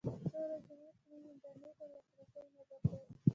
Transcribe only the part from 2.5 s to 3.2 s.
نه درلود.